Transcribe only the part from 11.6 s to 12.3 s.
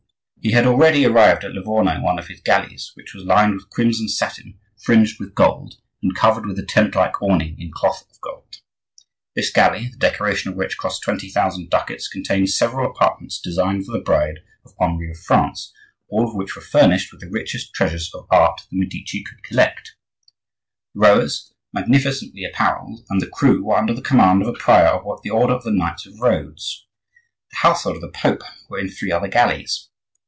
ducats,